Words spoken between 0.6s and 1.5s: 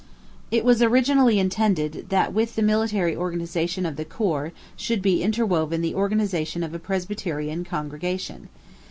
was originally